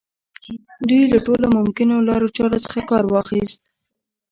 دوی 0.87 1.03
له 1.13 1.17
ټولو 1.25 1.45
ممکنو 1.57 2.05
لارو 2.07 2.27
چارو 2.37 2.57
څخه 2.65 2.79
کار 2.89 3.03
واخيست. 3.07 3.61